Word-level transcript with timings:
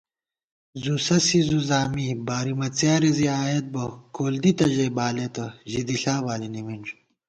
زُوسسِی 0.81 1.39
زُوزامی، 1.49 2.07
بارِمہ 2.27 2.67
څیارےزِی 2.77 3.27
آئیېت 3.41 3.65
بہ 3.73 3.83
* 3.99 4.13
کول 4.15 4.35
دِتہ 4.43 4.65
ژَئی 4.75 4.89
بالېتہ، 4.97 5.45
ژی 5.71 5.81
دِݪا 5.87 6.15
بالی 6.25 6.49
نِمِنݮ 6.53 6.87